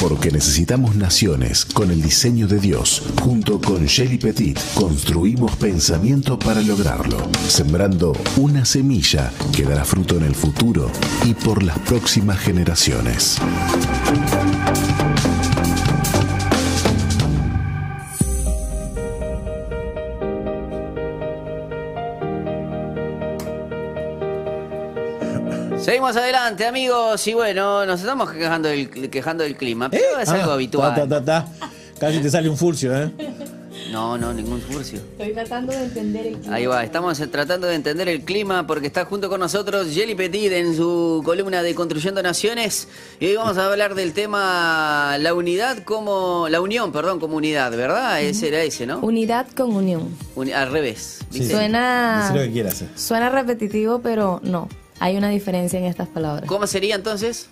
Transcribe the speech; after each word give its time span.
Porque 0.00 0.30
necesitamos 0.30 0.94
naciones 0.96 1.64
con 1.64 1.90
el 1.90 2.00
diseño 2.00 2.46
de 2.46 2.58
Dios. 2.60 3.02
Junto 3.20 3.60
con 3.60 3.84
Shelly 3.84 4.18
Petit 4.18 4.58
construimos 4.74 5.56
pensamiento 5.56 6.38
para 6.38 6.60
lograrlo, 6.62 7.18
sembrando 7.48 8.12
una 8.36 8.64
semilla 8.64 9.32
que 9.54 9.64
dará 9.64 9.84
fruto 9.84 10.16
en 10.16 10.24
el 10.24 10.34
futuro 10.34 10.90
y 11.24 11.34
por 11.34 11.62
las 11.62 11.78
próximas 11.80 12.38
generaciones. 12.38 13.38
Seguimos 25.88 26.14
adelante, 26.18 26.66
amigos. 26.66 27.26
Y 27.28 27.32
bueno, 27.32 27.86
nos 27.86 28.00
estamos 28.00 28.30
quejando 28.30 28.68
del, 28.68 28.90
quejando 29.08 29.42
del 29.44 29.56
clima, 29.56 29.88
pero 29.88 30.18
es 30.20 30.28
Ah, 30.28 30.34
algo 30.34 30.52
habitual. 30.52 30.94
ta, 30.94 31.08
ta, 31.08 31.24
ta, 31.24 31.46
ta. 31.58 31.68
Casi 31.98 32.18
te 32.18 32.28
sale 32.28 32.46
un 32.50 32.58
furcio, 32.58 32.94
¿eh? 32.94 33.10
No, 33.90 34.18
no, 34.18 34.34
ningún 34.34 34.60
furcio. 34.60 34.98
Estoy 34.98 35.32
tratando 35.32 35.72
de 35.72 35.84
entender 35.84 36.26
el 36.26 36.36
clima. 36.36 36.54
Ahí 36.56 36.66
va, 36.66 36.84
estamos 36.84 37.18
eh, 37.20 37.26
tratando 37.28 37.66
de 37.68 37.74
entender 37.74 38.06
el 38.10 38.20
clima 38.20 38.66
porque 38.66 38.86
está 38.88 39.06
junto 39.06 39.30
con 39.30 39.40
nosotros 39.40 39.86
Jelly 39.94 40.14
Petit 40.14 40.52
en 40.52 40.76
su 40.76 41.22
columna 41.24 41.62
de 41.62 41.74
Construyendo 41.74 42.22
Naciones 42.22 42.86
y 43.18 43.28
hoy 43.28 43.36
vamos 43.36 43.56
a 43.56 43.64
hablar 43.72 43.94
del 43.94 44.12
tema 44.12 45.16
la 45.18 45.32
unidad 45.32 45.78
como 45.84 46.48
la 46.50 46.60
unión, 46.60 46.92
perdón, 46.92 47.18
como 47.18 47.38
unidad, 47.38 47.70
¿verdad? 47.74 48.20
Ese 48.20 48.48
era 48.48 48.62
ese, 48.62 48.84
¿no? 48.86 48.98
Unidad 48.98 49.46
con 49.56 49.74
unión. 49.74 50.14
Uni- 50.36 50.52
al 50.52 50.70
revés. 50.70 51.20
Sí. 51.30 51.48
Suena, 51.48 52.30
lo 52.34 52.40
que 52.42 52.52
quieras. 52.52 52.82
eh. 52.82 52.88
suena 52.94 53.30
repetitivo, 53.30 54.00
pero 54.02 54.38
no. 54.42 54.68
Hay 55.00 55.16
una 55.16 55.28
diferencia 55.30 55.78
en 55.78 55.84
estas 55.86 56.08
palabras. 56.08 56.46
¿Cómo 56.48 56.66
sería 56.66 56.94
entonces? 56.94 57.48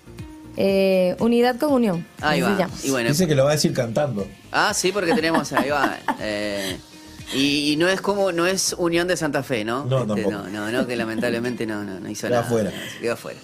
Eh, 0.57 1.15
unidad 1.19 1.57
con 1.59 1.73
unión. 1.73 2.07
Ahí 2.21 2.41
va. 2.41 2.57
llama. 2.59 2.75
Y 2.83 2.91
bueno, 2.91 3.11
Dice 3.11 3.27
que 3.27 3.35
lo 3.35 3.45
va 3.45 3.51
a 3.51 3.55
decir 3.55 3.73
cantando. 3.73 4.27
ah, 4.53 4.73
sí, 4.75 4.91
porque 4.93 5.13
tenemos 5.15 5.53
ahí 5.53 5.69
va. 5.71 5.99
eh, 6.21 6.77
y, 7.35 7.73
y 7.73 7.77
no 7.77 7.89
es 7.89 8.01
como 8.01 8.31
no 8.33 8.47
es 8.47 8.75
Unión 8.79 9.07
de 9.09 9.17
Santa 9.17 9.43
Fe, 9.43 9.65
¿no? 9.65 9.85
No, 9.85 10.03
Este, 10.03 10.23
tampoco. 10.23 10.31
no, 10.31 10.49
no, 10.49 10.71
no, 10.71 10.87
que 10.87 10.97
lamentablemente 10.97 11.67
no, 11.67 11.83
no, 11.85 12.01
no 12.01 12.09
hizo 12.09 12.27
Quedó 12.29 12.37
nada. 12.37 12.47
afuera. 12.47 12.71
Se 12.95 13.01
quedó 13.01 13.13
afuera. 13.15 13.39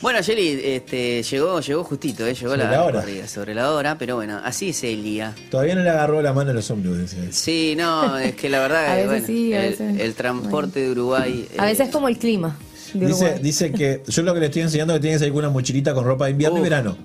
Bueno, 0.00 0.22
Jelly, 0.22 0.60
este, 0.62 1.24
llegó, 1.24 1.58
llegó 1.60 1.82
justito, 1.82 2.24
eh, 2.24 2.32
llegó 2.32 2.52
Sobre 2.52 2.62
la, 2.64 2.70
la 2.70 2.84
hora. 2.84 3.00
corrida, 3.00 3.26
sobre 3.26 3.52
la 3.54 3.72
hora, 3.72 3.98
pero 3.98 4.14
bueno, 4.14 4.40
así 4.44 4.68
es 4.68 4.84
el 4.84 5.02
día. 5.02 5.34
Todavía 5.50 5.74
no 5.74 5.82
le 5.82 5.90
agarró 5.90 6.22
la 6.22 6.32
mano 6.32 6.52
a 6.52 6.54
los 6.54 6.70
decía. 6.98 7.18
Sí, 7.32 7.74
no, 7.76 8.16
es 8.16 8.36
que 8.36 8.48
la 8.48 8.60
verdad, 8.60 8.86
A 8.92 8.94
veces 8.94 9.08
bueno, 9.10 9.26
sí, 9.26 9.52
a 9.52 9.64
el, 9.64 9.70
veces- 9.70 10.00
el 10.00 10.14
transporte 10.14 10.80
de 10.80 10.90
Uruguay. 10.92 11.48
A 11.58 11.64
eh, 11.66 11.70
veces 11.72 11.88
como 11.90 12.06
el 12.06 12.16
clima. 12.16 12.56
Dice, 12.94 13.38
dice 13.42 13.72
que 13.72 14.02
yo 14.06 14.22
lo 14.22 14.34
que 14.34 14.40
le 14.40 14.46
estoy 14.46 14.62
enseñando 14.62 14.94
es 14.94 14.98
que 14.98 15.02
tiene 15.02 15.14
que 15.16 15.18
salir 15.20 15.32
con 15.32 15.44
una 15.44 15.50
mochilita 15.52 15.94
con 15.94 16.04
ropa 16.04 16.26
de 16.26 16.32
invierno 16.32 16.58
y 16.58 16.62
verano. 16.62 16.96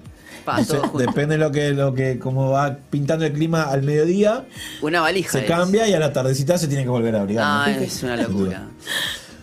junto. 0.46 0.98
depende 0.98 1.36
de 1.36 1.40
lo 1.40 1.52
que, 1.52 1.72
lo 1.72 1.94
que, 1.94 2.20
como 2.20 2.52
va 2.52 2.78
pintando 2.90 3.26
el 3.26 3.34
clima 3.34 3.64
al 3.64 3.84
mediodía, 3.84 4.46
Una 4.82 5.02
valija. 5.02 5.32
se 5.32 5.40
es. 5.40 5.46
cambia 5.46 5.88
y 5.88 5.94
a 5.94 6.00
la 6.00 6.12
tardecita 6.12 6.58
se 6.58 6.68
tiene 6.68 6.84
que 6.84 6.90
volver 6.90 7.16
a 7.16 7.22
abrigar. 7.22 7.44
Ah, 7.46 7.72
¿no? 7.74 7.82
es 7.82 8.04
una 8.04 8.18
locura. 8.18 8.68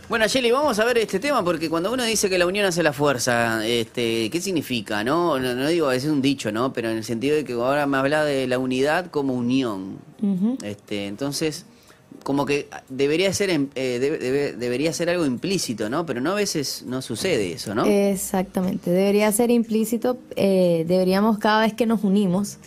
Bueno, 0.09 0.27
Shelly, 0.27 0.51
vamos 0.51 0.77
a 0.81 0.85
ver 0.85 0.99
este 0.99 1.21
tema 1.21 1.45
porque 1.45 1.71
cuando 1.71 1.93
uno 1.93 2.03
dice 2.03 2.29
que 2.29 2.37
la 2.37 2.45
unión 2.45 2.67
hace 2.67 2.83
la 2.83 2.93
fuerza, 2.93 3.65
este, 3.65 4.29
¿qué 4.29 4.41
significa? 4.41 5.05
No, 5.05 5.39
no, 5.39 5.55
no 5.55 5.69
digo, 5.69 5.93
es 5.93 6.05
un 6.05 6.21
dicho, 6.21 6.51
¿no? 6.51 6.73
Pero 6.73 6.91
en 6.91 6.97
el 6.97 7.05
sentido 7.05 7.37
de 7.37 7.45
que 7.45 7.53
ahora 7.53 7.87
me 7.87 7.97
habla 7.97 8.25
de 8.25 8.49
la 8.49 8.59
unidad 8.59 9.07
como 9.07 9.35
unión. 9.35 9.99
Este, 10.65 11.07
entonces, 11.07 11.65
como 12.23 12.47
que 12.47 12.69
debería 12.89 13.33
ser, 13.33 13.51
eh, 13.51 13.99
debe- 14.01 14.19
debe- 14.19 14.53
debería 14.55 14.93
ser 14.93 15.11
algo 15.11 15.25
implícito, 15.27 15.89
¿no? 15.91 16.07
Pero 16.07 16.21
no 16.21 16.33
a 16.33 16.35
veces 16.35 16.85
no 16.87 17.03
sucede 17.03 17.53
eso, 17.53 17.75
¿no? 17.75 17.85
Exactamente, 17.85 18.91
debería 18.91 19.31
ser 19.33 19.51
implícito, 19.51 20.19
eh, 20.37 20.85
deberíamos 20.87 21.39
cada 21.39 21.63
vez 21.63 21.75
que 21.75 21.87
nos 21.87 22.05
unimos 22.05 22.59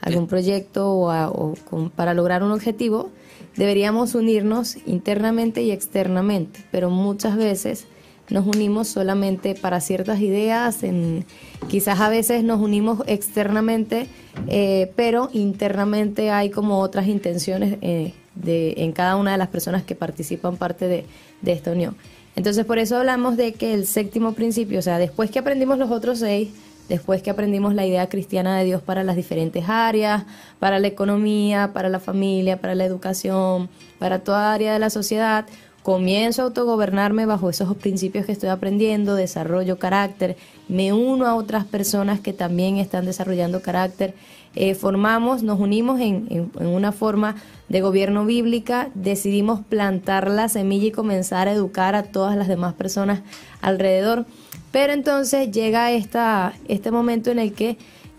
a 0.00 0.08
algún 0.08 0.26
proyecto 0.26 0.90
o, 0.92 1.10
a- 1.10 1.28
o 1.30 1.54
con- 1.68 1.90
para 1.90 2.14
lograr 2.14 2.42
un 2.42 2.52
objetivo, 2.52 3.10
deberíamos 3.56 4.14
unirnos 4.14 4.76
internamente 4.86 5.62
y 5.62 5.70
externamente, 5.70 6.60
pero 6.70 6.88
muchas 6.90 7.36
veces 7.36 7.84
nos 8.30 8.46
unimos 8.46 8.88
solamente 8.88 9.54
para 9.54 9.80
ciertas 9.80 10.20
ideas, 10.20 10.82
en, 10.84 11.26
quizás 11.68 12.00
a 12.00 12.08
veces 12.08 12.42
nos 12.44 12.60
unimos 12.62 13.00
externamente, 13.06 14.06
eh, 14.48 14.90
pero 14.96 15.28
internamente 15.34 16.30
hay 16.30 16.48
como 16.48 16.78
otras 16.80 17.08
intenciones 17.08 17.76
eh, 17.82 18.14
de, 18.34 18.74
en 18.78 18.92
cada 18.92 19.16
una 19.16 19.32
de 19.32 19.38
las 19.38 19.48
personas 19.48 19.82
que 19.82 19.94
participan 19.94 20.56
parte 20.56 20.88
de, 20.88 21.04
de 21.40 21.52
esta 21.52 21.72
unión. 21.72 21.96
Entonces 22.34 22.64
por 22.64 22.78
eso 22.78 22.96
hablamos 22.96 23.36
de 23.36 23.52
que 23.52 23.74
el 23.74 23.86
séptimo 23.86 24.32
principio, 24.32 24.78
o 24.78 24.82
sea, 24.82 24.98
después 24.98 25.30
que 25.30 25.38
aprendimos 25.38 25.78
los 25.78 25.90
otros 25.90 26.20
seis, 26.20 26.50
después 26.88 27.22
que 27.22 27.30
aprendimos 27.30 27.74
la 27.74 27.86
idea 27.86 28.08
cristiana 28.08 28.58
de 28.58 28.64
Dios 28.64 28.82
para 28.82 29.04
las 29.04 29.16
diferentes 29.16 29.68
áreas, 29.68 30.24
para 30.58 30.78
la 30.78 30.88
economía, 30.88 31.70
para 31.72 31.88
la 31.88 32.00
familia, 32.00 32.60
para 32.60 32.74
la 32.74 32.84
educación, 32.84 33.68
para 33.98 34.20
toda 34.20 34.52
área 34.52 34.72
de 34.72 34.78
la 34.78 34.90
sociedad, 34.90 35.46
comienzo 35.82 36.42
a 36.42 36.44
autogobernarme 36.46 37.26
bajo 37.26 37.50
esos 37.50 37.76
principios 37.76 38.24
que 38.26 38.32
estoy 38.32 38.50
aprendiendo, 38.50 39.14
desarrollo 39.14 39.78
carácter, 39.78 40.36
me 40.68 40.92
uno 40.92 41.26
a 41.26 41.34
otras 41.34 41.64
personas 41.64 42.20
que 42.20 42.32
también 42.32 42.76
están 42.76 43.04
desarrollando 43.04 43.62
carácter, 43.62 44.14
eh, 44.54 44.74
formamos, 44.74 45.42
nos 45.42 45.58
unimos 45.58 45.98
en, 46.00 46.26
en- 46.58 46.66
una 46.66 46.92
forma 46.92 47.36
de 47.68 47.80
gobierno 47.80 48.24
bíblica, 48.26 48.90
decidimos 48.94 49.60
plantar 49.60 50.30
la 50.30 50.48
semilla 50.48 50.86
y 50.88 50.92
comenzar 50.92 51.48
a 51.48 51.52
educar 51.52 51.94
a 51.94 52.02
todas 52.04 52.36
las 52.36 52.48
demás 52.48 52.74
personas 52.74 53.22
alrededor. 53.60 54.26
Pero 54.70 54.92
entonces 54.92 55.50
llega 55.50 55.90
esta, 55.90 56.52
este 56.68 56.90
momento 56.90 57.30
en 57.30 57.38
el 57.38 57.54
que 57.54 57.76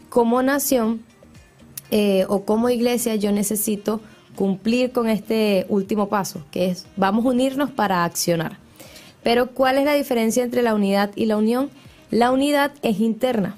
como 0.09 0.41
nación 0.41 1.01
eh, 1.91 2.25
o 2.27 2.43
como 2.45 2.69
iglesia 2.69 3.15
yo 3.15 3.31
necesito 3.31 4.01
cumplir 4.35 4.91
con 4.91 5.09
este 5.09 5.65
último 5.69 6.09
paso, 6.09 6.43
que 6.51 6.69
es 6.69 6.85
vamos 6.95 7.25
a 7.25 7.29
unirnos 7.29 7.71
para 7.71 8.03
accionar. 8.03 8.57
Pero 9.23 9.51
¿cuál 9.51 9.77
es 9.77 9.85
la 9.85 9.93
diferencia 9.93 10.43
entre 10.43 10.61
la 10.61 10.75
unidad 10.75 11.11
y 11.15 11.25
la 11.25 11.37
unión? 11.37 11.69
La 12.11 12.31
unidad 12.31 12.73
es 12.81 12.99
interna, 12.99 13.55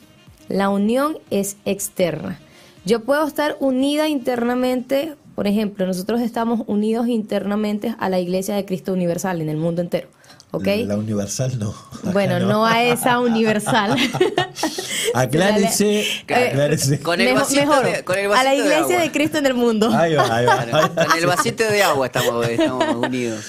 la 0.48 0.70
unión 0.70 1.18
es 1.32 1.58
externa. 1.66 2.40
Yo 2.86 3.04
puedo 3.04 3.26
estar 3.26 3.58
unida 3.60 4.08
internamente, 4.08 5.16
por 5.34 5.48
ejemplo, 5.48 5.88
nosotros 5.88 6.22
estamos 6.22 6.62
unidos 6.68 7.08
internamente 7.08 7.96
a 7.98 8.10
la 8.10 8.20
Iglesia 8.20 8.56
de 8.56 8.66
Cristo 8.66 8.94
Universal 8.94 9.42
en 9.42 9.50
el 9.50 9.58
mundo 9.58 9.82
entero, 9.82 10.08
¿ok? 10.56 10.68
La 10.86 10.98
universal 10.98 11.58
no. 11.60 11.70
Acá 11.70 12.12
Bueno, 12.12 12.40
no 12.40 12.66
a 12.66 12.84
esa 12.84 13.20
universal. 13.20 13.96
Aclárese, 15.14 16.02
Eh, 16.02 16.24
aclárese. 16.52 17.00
Con 17.00 17.22
el 17.22 17.34
vasito 17.36 17.62
mejor, 17.62 17.86
de- 17.86 18.04
con 18.04 18.18
el 18.18 18.32
a 18.32 18.44
la 18.44 18.50
de 18.52 18.56
Iglesia 18.58 18.84
agua. 18.96 19.00
de 19.02 19.12
Cristo 19.12 19.38
en 19.38 19.46
el 19.46 19.54
mundo. 19.54 19.90
Ahí 19.96 20.16
va, 20.16 20.36
ahí 20.36 20.46
va. 20.46 20.90
Con 20.90 21.18
el 21.18 21.26
vasito 21.26 21.64
de 21.64 21.84
agua 21.84 22.06
estamos, 22.08 22.48
estamos 22.48 22.96
unidos. 22.96 23.46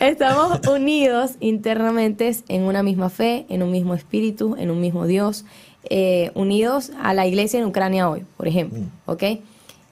Estamos 0.00 0.66
unidos 0.66 1.32
internamente 1.40 2.34
en 2.48 2.62
una 2.62 2.82
misma 2.82 3.10
fe, 3.10 3.44
en 3.50 3.62
un 3.62 3.70
mismo 3.70 3.94
espíritu, 3.94 4.56
en 4.58 4.70
un 4.70 4.80
mismo 4.80 5.06
Dios, 5.06 5.44
eh, 5.90 6.30
unidos 6.34 6.90
a 7.02 7.12
la 7.12 7.26
iglesia 7.26 7.58
en 7.60 7.66
Ucrania 7.66 8.08
hoy, 8.08 8.24
por 8.36 8.48
ejemplo, 8.48 8.80
¿ok? 9.06 9.22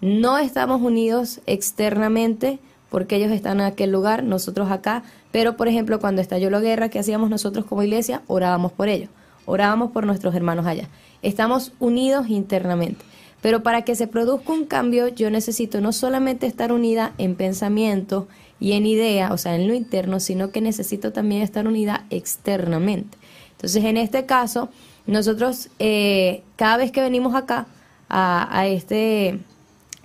No 0.01 0.39
estamos 0.39 0.81
unidos 0.81 1.41
externamente 1.47 2.59
porque 2.91 3.17
ellos 3.17 3.33
están 3.33 3.61
en 3.61 3.67
aquel 3.67 3.91
lugar, 3.91 4.23
nosotros 4.25 4.71
acá, 4.71 5.03
pero 5.31 5.57
por 5.57 5.69
ejemplo 5.69 6.01
cuando 6.01 6.23
estalló 6.23 6.51
la 6.51 6.61
guerra, 6.61 6.89
¿qué 6.89 6.99
hacíamos 6.99 7.31
nosotros 7.31 7.65
como 7.65 7.83
iglesia? 7.83 8.23
Orábamos 8.27 8.73
por 8.73 8.89
ellos, 8.89 9.11
orábamos 9.47 9.91
por 9.93 10.07
nuestros 10.07 10.35
hermanos 10.35 10.67
allá. 10.67 10.89
Estamos 11.23 11.73
unidos 11.79 12.29
internamente. 12.29 13.05
Pero 13.41 13.63
para 13.63 13.83
que 13.83 13.95
se 13.95 14.09
produzca 14.09 14.53
un 14.53 14.65
cambio, 14.65 15.09
yo 15.09 15.31
necesito 15.31 15.81
no 15.81 15.93
solamente 15.93 16.47
estar 16.47 16.73
unida 16.73 17.13
en 17.19 17.37
pensamiento 17.37 18.27
y 18.59 18.73
en 18.73 18.85
idea, 18.85 19.33
o 19.33 19.39
sea, 19.39 19.55
en 19.55 19.69
lo 19.69 19.75
interno, 19.75 20.19
sino 20.19 20.51
que 20.51 20.61
necesito 20.61 21.13
también 21.13 21.43
estar 21.43 21.69
unida 21.69 22.05
externamente. 22.11 23.17
Entonces, 23.53 23.85
en 23.85 23.97
este 23.97 24.27
caso, 24.27 24.71
nosotros 25.07 25.69
eh, 25.79 26.43
cada 26.57 26.79
vez 26.79 26.91
que 26.91 27.01
venimos 27.01 27.35
acá 27.37 27.67
a, 28.09 28.59
a 28.59 28.67
este 28.67 29.39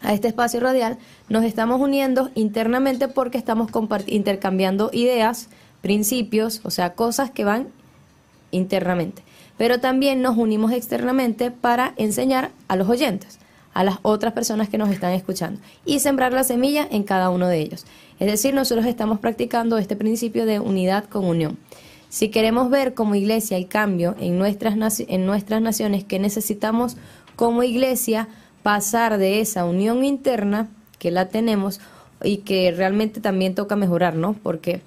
a 0.04 0.14
este 0.14 0.28
espacio 0.28 0.60
radial, 0.60 0.98
nos 1.30 1.44
estamos 1.44 1.82
uniendo 1.82 2.30
internamente 2.36 3.08
porque 3.08 3.38
estamos 3.38 3.72
intercambiando 4.08 4.90
ideas, 4.94 5.48
principios, 5.82 6.62
o 6.64 6.70
sea, 6.70 6.94
cosas 6.94 7.32
que 7.32 7.46
van 7.46 7.68
internamente. 8.52 9.24
Pero 9.58 9.80
también 9.80 10.22
nos 10.22 10.38
unimos 10.38 10.72
externamente 10.72 11.52
para 11.52 11.94
enseñar 11.98 12.52
a 12.68 12.76
los 12.76 12.90
oyentes, 12.90 13.40
a 13.74 13.84
las 13.84 13.98
otras 14.02 14.34
personas 14.34 14.70
que 14.70 14.78
nos 14.78 14.90
están 14.90 15.14
escuchando 15.14 15.60
y 15.86 16.00
sembrar 16.00 16.34
la 16.34 16.44
semilla 16.44 16.88
en 16.90 17.04
cada 17.04 17.30
uno 17.30 17.48
de 17.48 17.60
ellos. 17.60 17.86
Es 18.20 18.28
decir, 18.28 18.54
nosotros 18.54 18.86
estamos 18.86 19.20
practicando 19.20 19.78
este 19.78 19.96
principio 19.96 20.46
de 20.46 20.60
unidad 20.60 21.06
con 21.06 21.26
unión. 21.26 21.58
Si 22.10 22.30
queremos 22.30 22.70
ver 22.70 22.94
como 22.94 23.16
iglesia 23.16 23.58
el 23.58 23.68
cambio 23.68 24.16
en 24.20 24.38
nuestras, 24.38 25.00
en 25.00 25.26
nuestras 25.26 25.62
naciones 25.62 26.04
que 26.04 26.20
necesitamos 26.20 26.96
como 27.36 27.64
iglesia 27.64 28.28
pasar 28.64 29.18
de 29.18 29.42
esa 29.42 29.66
unión 29.66 30.04
interna 30.04 30.70
que 30.98 31.12
la 31.12 31.28
tenemos 31.28 31.80
y 32.24 32.38
que 32.38 32.72
realmente 32.72 33.22
también 33.22 33.54
toca 33.56 33.76
mejorar, 33.76 34.16
¿no? 34.16 34.34
Porque 34.42 34.82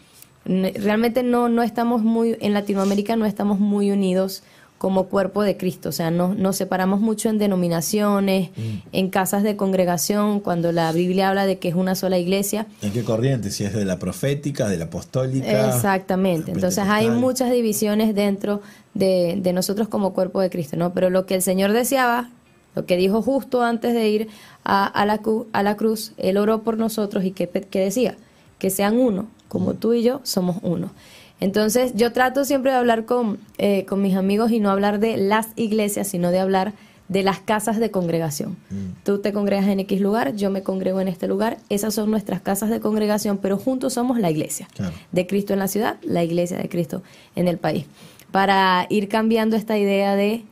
realmente 0.46 1.22
no, 1.22 1.48
no 1.48 1.62
estamos 1.62 2.02
muy, 2.02 2.36
en 2.40 2.54
Latinoamérica 2.54 3.16
no 3.16 3.26
estamos 3.26 3.58
muy 3.58 3.90
unidos 3.90 4.42
como 4.78 5.06
cuerpo 5.06 5.42
de 5.42 5.56
Cristo. 5.56 5.88
O 5.88 5.92
sea, 5.92 6.10
no, 6.10 6.34
nos 6.34 6.56
separamos 6.56 7.00
mucho 7.00 7.28
en 7.28 7.38
denominaciones, 7.38 8.50
en 8.92 9.10
casas 9.10 9.42
de 9.42 9.56
congregación, 9.56 10.40
cuando 10.40 10.70
la 10.70 10.92
Biblia 10.92 11.30
habla 11.30 11.46
de 11.46 11.58
que 11.58 11.68
es 11.68 11.74
una 11.74 11.94
sola 11.94 12.18
iglesia. 12.18 12.66
¿En 12.82 12.92
qué 12.92 13.02
corriente? 13.02 13.50
Si 13.50 13.64
es 13.64 13.72
de 13.72 13.84
la 13.84 13.98
profética, 13.98 14.68
de 14.68 14.76
la 14.76 14.84
apostólica. 14.84 15.68
Exactamente. 15.68 16.52
Entonces 16.52 16.84
hay 16.86 17.10
muchas 17.10 17.50
divisiones 17.50 18.14
dentro 18.14 18.60
de, 18.92 19.38
de, 19.40 19.52
nosotros 19.52 19.88
como 19.88 20.12
cuerpo 20.12 20.40
de 20.40 20.50
Cristo, 20.50 20.76
¿no? 20.76 20.92
Pero 20.92 21.10
lo 21.10 21.26
que 21.26 21.34
el 21.34 21.42
Señor 21.42 21.72
deseaba, 21.72 22.30
lo 22.76 22.86
que 22.86 22.96
dijo 22.96 23.22
justo 23.22 23.62
antes 23.62 23.94
de 23.94 24.08
ir 24.08 24.28
a, 24.62 24.86
a, 24.86 25.06
la, 25.06 25.20
a 25.52 25.62
la, 25.62 25.76
cruz, 25.76 26.12
Él 26.18 26.36
oró 26.36 26.62
por 26.62 26.76
nosotros 26.76 27.24
y 27.24 27.32
que, 27.32 27.48
que 27.48 27.80
decía, 27.80 28.16
que 28.58 28.70
sean 28.70 28.98
uno, 28.98 29.26
como 29.48 29.74
tú 29.74 29.94
y 29.94 30.02
yo 30.02 30.20
somos 30.22 30.58
uno. 30.62 30.90
Entonces 31.40 31.92
yo 31.94 32.12
trato 32.12 32.44
siempre 32.44 32.70
de 32.70 32.78
hablar 32.78 33.06
con, 33.06 33.38
eh, 33.58 33.86
con 33.86 34.02
mis 34.02 34.14
amigos 34.14 34.52
y 34.52 34.60
no 34.60 34.70
hablar 34.70 35.00
de 35.00 35.16
las 35.16 35.48
iglesias, 35.56 36.08
sino 36.08 36.30
de 36.30 36.38
hablar 36.38 36.74
de 37.08 37.22
las 37.22 37.38
casas 37.38 37.78
de 37.78 37.90
congregación. 37.90 38.56
Mm. 38.70 39.04
Tú 39.04 39.20
te 39.20 39.32
congregas 39.32 39.68
en 39.68 39.80
X 39.80 40.00
lugar, 40.00 40.34
yo 40.34 40.50
me 40.50 40.62
congrego 40.62 41.00
en 41.00 41.08
este 41.08 41.28
lugar, 41.28 41.56
esas 41.70 41.94
son 41.94 42.10
nuestras 42.10 42.40
casas 42.42 42.68
de 42.68 42.80
congregación, 42.80 43.38
pero 43.38 43.56
juntos 43.58 43.94
somos 43.94 44.18
la 44.18 44.30
iglesia 44.30 44.68
de 45.12 45.26
Cristo 45.26 45.52
en 45.52 45.60
la 45.60 45.68
ciudad, 45.68 45.96
la 46.02 46.24
iglesia 46.24 46.58
de 46.58 46.68
Cristo 46.68 47.02
en 47.36 47.48
el 47.48 47.58
país. 47.58 47.86
Para 48.32 48.86
ir 48.90 49.08
cambiando 49.08 49.56
esta 49.56 49.78
idea 49.78 50.16
de, 50.16 50.42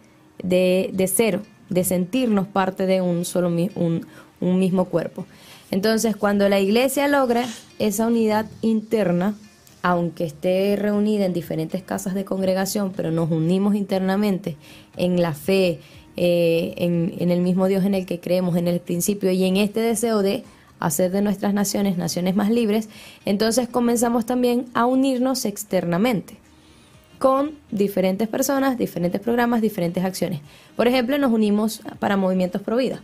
de, 0.42 0.90
de 0.92 1.06
cero, 1.08 1.42
de 1.70 1.84
sentirnos 1.84 2.46
parte 2.46 2.86
de 2.86 3.00
un 3.00 3.24
solo 3.24 3.48
un, 3.48 4.06
un 4.40 4.58
mismo 4.58 4.86
cuerpo. 4.86 5.26
Entonces, 5.70 6.16
cuando 6.16 6.48
la 6.48 6.60
iglesia 6.60 7.08
logra 7.08 7.46
esa 7.78 8.06
unidad 8.06 8.46
interna, 8.62 9.34
aunque 9.82 10.24
esté 10.24 10.76
reunida 10.76 11.26
en 11.26 11.32
diferentes 11.32 11.82
casas 11.82 12.14
de 12.14 12.24
congregación, 12.24 12.92
pero 12.96 13.10
nos 13.10 13.30
unimos 13.30 13.74
internamente 13.74 14.56
en 14.96 15.20
la 15.20 15.34
fe, 15.34 15.80
eh, 16.16 16.74
en, 16.76 17.30
el 17.30 17.40
mismo 17.40 17.66
Dios 17.66 17.84
en 17.84 17.94
el 17.94 18.06
que 18.06 18.20
creemos, 18.20 18.56
en 18.56 18.68
el 18.68 18.80
principio 18.80 19.30
y 19.30 19.44
en 19.44 19.56
este 19.56 19.80
deseo 19.80 20.22
de 20.22 20.44
hacer 20.80 21.10
de 21.10 21.22
nuestras 21.22 21.52
naciones 21.52 21.96
naciones 21.96 22.36
más 22.36 22.50
libres, 22.50 22.88
entonces 23.24 23.68
comenzamos 23.68 24.26
también 24.26 24.66
a 24.74 24.86
unirnos 24.86 25.44
externamente 25.44 26.36
con 27.18 27.52
diferentes 27.70 28.28
personas, 28.28 28.76
diferentes 28.78 29.20
programas, 29.20 29.60
diferentes 29.60 30.04
acciones. 30.04 30.40
Por 30.76 30.88
ejemplo, 30.88 31.16
nos 31.18 31.32
unimos 31.32 31.80
para 31.98 32.16
movimientos 32.16 32.62
pro 32.62 32.76
vida 32.76 33.00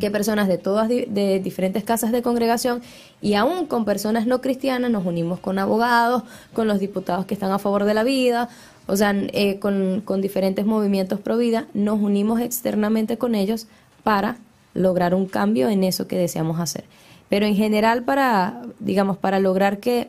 que 0.00 0.10
personas 0.10 0.48
de 0.48 0.58
todas 0.58 0.88
de 0.88 1.40
diferentes 1.42 1.84
casas 1.84 2.10
de 2.10 2.22
congregación 2.22 2.80
y 3.20 3.34
aún 3.34 3.66
con 3.66 3.84
personas 3.84 4.26
no 4.26 4.40
cristianas 4.40 4.90
nos 4.90 5.04
unimos 5.04 5.40
con 5.40 5.58
abogados, 5.58 6.22
con 6.54 6.66
los 6.68 6.80
diputados 6.80 7.26
que 7.26 7.34
están 7.34 7.52
a 7.52 7.58
favor 7.58 7.84
de 7.84 7.92
la 7.94 8.02
vida, 8.02 8.48
o 8.86 8.96
sea, 8.96 9.14
eh, 9.14 9.58
con, 9.58 10.00
con 10.02 10.20
diferentes 10.20 10.64
movimientos 10.64 11.20
pro 11.20 11.36
vida, 11.36 11.66
nos 11.74 12.00
unimos 12.00 12.40
externamente 12.40 13.18
con 13.18 13.34
ellos 13.34 13.66
para 14.02 14.38
lograr 14.74 15.14
un 15.14 15.26
cambio 15.26 15.68
en 15.68 15.84
eso 15.84 16.06
que 16.06 16.16
deseamos 16.16 16.60
hacer. 16.60 16.84
Pero 17.28 17.46
en 17.46 17.54
general 17.54 18.04
para, 18.04 18.62
digamos, 18.80 19.16
para 19.16 19.38
lograr 19.38 19.80
que 19.80 20.08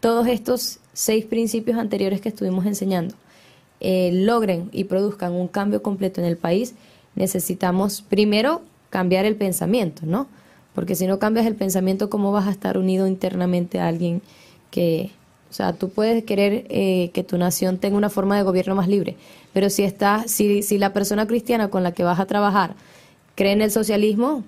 todos 0.00 0.26
estos 0.26 0.78
seis 0.96 1.26
principios 1.26 1.76
anteriores 1.76 2.22
que 2.22 2.30
estuvimos 2.30 2.64
enseñando 2.64 3.14
eh, 3.80 4.10
logren 4.14 4.70
y 4.72 4.84
produzcan 4.84 5.34
un 5.34 5.48
cambio 5.48 5.82
completo 5.82 6.22
en 6.22 6.26
el 6.26 6.38
país, 6.38 6.74
necesitamos 7.14 8.00
primero 8.00 8.62
cambiar 8.88 9.26
el 9.26 9.36
pensamiento, 9.36 10.06
¿no? 10.06 10.26
Porque 10.74 10.94
si 10.94 11.06
no 11.06 11.18
cambias 11.18 11.46
el 11.46 11.54
pensamiento, 11.54 12.08
¿cómo 12.08 12.32
vas 12.32 12.46
a 12.46 12.50
estar 12.50 12.78
unido 12.78 13.06
internamente 13.06 13.78
a 13.78 13.88
alguien 13.88 14.22
que, 14.70 15.10
o 15.50 15.52
sea, 15.52 15.74
tú 15.74 15.90
puedes 15.90 16.24
querer 16.24 16.64
eh, 16.70 17.10
que 17.12 17.22
tu 17.22 17.36
nación 17.36 17.76
tenga 17.76 17.98
una 17.98 18.08
forma 18.08 18.34
de 18.38 18.44
gobierno 18.44 18.74
más 18.74 18.88
libre, 18.88 19.16
pero 19.52 19.68
si 19.68 19.84
está, 19.84 20.24
si, 20.26 20.62
si 20.62 20.78
la 20.78 20.94
persona 20.94 21.26
cristiana 21.26 21.68
con 21.68 21.82
la 21.82 21.92
que 21.92 22.02
vas 22.02 22.18
a 22.18 22.24
trabajar 22.24 22.74
cree 23.34 23.52
en 23.52 23.60
el 23.60 23.70
socialismo, 23.70 24.42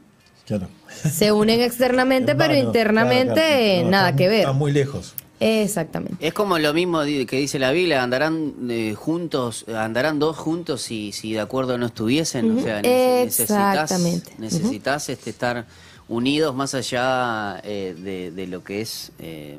se 0.88 1.32
unen 1.32 1.60
externamente, 1.60 2.34
pero 2.34 2.54
internamente 2.54 3.84
nada 3.84 4.16
que 4.16 4.28
ver. 4.28 4.40
Están 4.40 4.56
muy 4.56 4.72
lejos. 4.72 5.14
Exactamente. 5.40 6.26
Es 6.26 6.34
como 6.34 6.58
lo 6.58 6.72
mismo 6.74 7.02
que 7.02 7.36
dice 7.36 7.58
la 7.58 7.70
Biblia, 7.70 8.02
andarán 8.02 8.54
eh, 8.68 8.94
juntos, 8.94 9.64
andarán 9.68 10.18
dos 10.18 10.36
juntos 10.36 10.82
si, 10.82 11.12
si 11.12 11.32
de 11.32 11.40
acuerdo 11.40 11.78
no 11.78 11.86
estuviesen. 11.86 12.58
O 12.58 12.62
sea, 12.62 12.82
necesitas, 12.82 14.00
necesitas 14.38 15.08
este, 15.08 15.30
estar 15.30 15.66
unidos 16.08 16.54
más 16.54 16.74
allá 16.74 17.60
eh, 17.64 18.32
de, 18.34 18.46
lo 18.46 18.64
que 18.64 18.80
es 18.80 19.12
eh, 19.18 19.58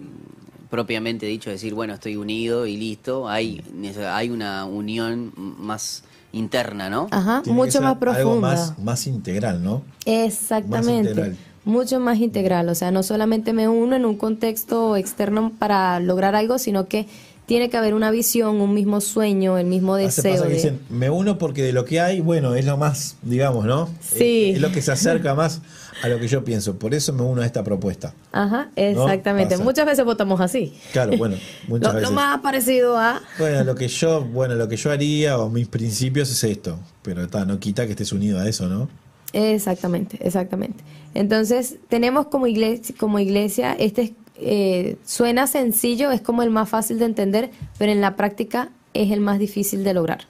propiamente 0.69 1.25
dicho, 1.25 1.49
decir, 1.49 1.73
bueno, 1.73 1.93
estoy 1.93 2.15
unido 2.15 2.65
y 2.65 2.75
listo. 2.75 3.29
Hay, 3.29 3.63
hay 4.07 4.29
una 4.29 4.65
unión 4.65 5.31
más 5.35 6.03
interna, 6.31 6.89
¿no? 6.89 7.07
Ajá, 7.11 7.41
mucho 7.45 7.81
más 7.81 7.97
profunda. 7.97 8.19
Algo 8.19 8.41
más, 8.41 8.77
más 8.79 9.07
integral, 9.07 9.63
¿no? 9.63 9.83
Exactamente 10.05 11.35
mucho 11.65 11.99
más 11.99 12.19
integral, 12.19 12.69
o 12.69 12.75
sea, 12.75 12.91
no 12.91 13.03
solamente 13.03 13.53
me 13.53 13.67
uno 13.67 13.95
en 13.95 14.05
un 14.05 14.17
contexto 14.17 14.95
externo 14.95 15.51
para 15.57 15.99
lograr 15.99 16.35
algo, 16.35 16.57
sino 16.57 16.87
que 16.87 17.05
tiene 17.49 17.71
que 17.71 17.77
haber 17.77 17.95
una 17.95 18.11
visión, 18.11 18.61
un 18.61 18.75
mismo 18.75 19.01
sueño, 19.01 19.57
el 19.57 19.65
mismo 19.65 19.95
deseo. 19.95 20.43
de... 20.43 20.53
dicen, 20.53 20.79
me 20.87 21.09
uno 21.09 21.39
porque 21.39 21.63
de 21.63 21.73
lo 21.73 21.83
que 21.83 21.99
hay, 21.99 22.21
bueno, 22.21 22.53
es 22.53 22.63
lo 22.63 22.77
más, 22.77 23.15
digamos, 23.23 23.65
¿no? 23.65 23.89
Sí. 24.01 24.51
Es, 24.51 24.61
lo 24.61 24.71
que 24.71 24.83
se 24.83 24.91
acerca 24.91 25.33
más 25.33 25.59
a 26.03 26.09
lo 26.09 26.19
que 26.19 26.27
yo 26.27 26.43
pienso. 26.43 26.77
Por 26.77 26.93
eso 26.93 27.11
me 27.11 27.23
uno 27.23 27.41
a 27.41 27.47
esta 27.47 27.63
propuesta. 27.63 28.13
Ajá, 28.31 28.69
exactamente. 28.75 29.57
Muchas 29.57 29.87
veces 29.87 30.05
votamos 30.05 30.39
así. 30.41 30.75
Claro, 30.91 31.17
bueno, 31.17 31.37
muchas 31.67 31.87
lo, 31.93 31.95
veces. 31.95 32.09
Lo 32.11 32.15
más 32.15 32.39
parecido 32.41 32.95
a. 32.99 33.19
Bueno, 33.39 33.63
lo 33.63 33.73
que 33.73 33.87
yo, 33.87 34.21
bueno, 34.21 34.53
lo 34.53 34.67
que 34.67 34.77
yo 34.77 34.91
haría 34.91 35.39
o 35.39 35.49
mis 35.49 35.67
principios 35.67 36.29
es 36.29 36.43
esto. 36.43 36.77
Pero 37.01 37.23
está, 37.23 37.45
no 37.45 37.59
quita 37.59 37.87
que 37.87 37.93
estés 37.93 38.13
unido 38.13 38.39
a 38.39 38.47
eso, 38.47 38.67
¿no? 38.67 38.87
Exactamente, 39.33 40.17
exactamente. 40.21 40.83
Entonces, 41.13 41.77
tenemos 41.87 42.27
como 42.27 42.47
iglesia, 42.47 43.75
este 43.77 44.15
eh, 44.41 44.95
suena 45.05 45.47
sencillo, 45.47 46.11
es 46.11 46.21
como 46.21 46.43
el 46.43 46.49
más 46.49 46.69
fácil 46.69 46.97
de 46.99 47.05
entender, 47.05 47.51
pero 47.77 47.91
en 47.91 48.01
la 48.01 48.15
práctica 48.15 48.69
es 48.93 49.11
el 49.11 49.19
más 49.19 49.37
difícil 49.39 49.83
de 49.83 49.93
lograr. 49.93 50.21